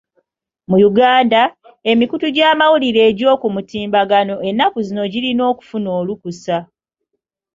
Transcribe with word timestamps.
Mu 0.69 0.77
Uganda, 0.89 1.41
emikutu 1.91 2.25
gy'amawulire 2.35 3.01
egy'oku 3.09 3.47
mutimbagano 3.55 4.35
ennaku 4.49 4.77
zino 4.87 5.03
girina 5.13 5.43
okufuna 5.51 5.89
olukusa. 5.99 6.57